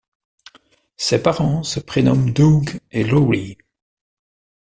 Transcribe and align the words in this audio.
Ses 0.97 1.21
parents 1.21 1.61
se 1.61 1.79
prénomment 1.79 2.31
Doug 2.33 2.79
et 2.91 3.03
Laurie. 3.03 3.55